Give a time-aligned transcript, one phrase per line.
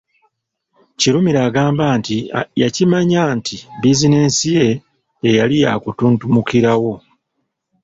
[0.99, 2.17] Kirumira agamba nti
[2.61, 4.67] yakimanya nti bizinensi ye
[5.21, 6.93] teyali ya kutuntumukirawo.